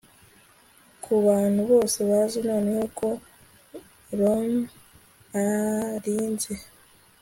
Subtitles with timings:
[1.03, 3.09] kubantu bose bazi noneho ko
[4.19, 4.51] rum
[5.43, 6.53] arinze